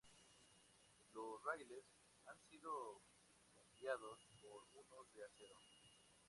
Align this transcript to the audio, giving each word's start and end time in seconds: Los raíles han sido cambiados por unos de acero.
Los 1.13 1.43
raíles 1.43 1.85
han 2.25 2.35
sido 2.49 3.03
cambiados 3.53 4.17
por 4.41 4.67
unos 4.79 5.13
de 5.13 5.23
acero. 5.25 5.59